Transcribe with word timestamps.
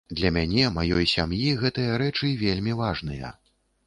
Для 0.19 0.29
мяне, 0.35 0.61
маёй 0.77 1.05
сям'і 1.11 1.51
гэтыя 1.63 1.99
рэчы 2.03 2.31
вельмі 2.45 2.73
важныя. 2.81 3.29